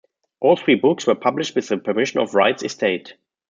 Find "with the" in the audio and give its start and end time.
1.55-1.77